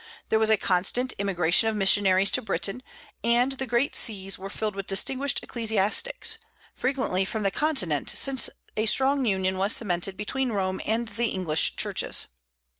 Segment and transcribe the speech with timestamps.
[0.29, 2.81] There was a constant immigration of missionaries into Britain,
[3.23, 6.39] and the great sees were filled with distinguished ecclesiastics,
[6.73, 11.75] frequently from the continent, since a strong union was cemented between Rome and the English
[11.75, 12.25] churches.